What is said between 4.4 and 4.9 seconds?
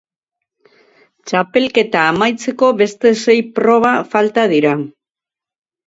dira.